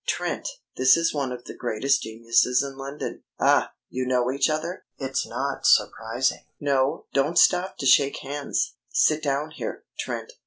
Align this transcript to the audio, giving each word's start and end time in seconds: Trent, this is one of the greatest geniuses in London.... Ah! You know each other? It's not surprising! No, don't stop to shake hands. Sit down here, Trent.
Trent, 0.07 0.49
this 0.77 0.97
is 0.97 1.13
one 1.13 1.31
of 1.31 1.45
the 1.45 1.53
greatest 1.53 2.01
geniuses 2.01 2.63
in 2.63 2.75
London.... 2.75 3.21
Ah! 3.39 3.73
You 3.87 4.07
know 4.07 4.31
each 4.31 4.49
other? 4.49 4.85
It's 4.97 5.27
not 5.27 5.67
surprising! 5.67 6.45
No, 6.59 7.05
don't 7.13 7.37
stop 7.37 7.77
to 7.77 7.85
shake 7.85 8.17
hands. 8.23 8.73
Sit 8.89 9.21
down 9.21 9.51
here, 9.51 9.83
Trent. 9.99 10.33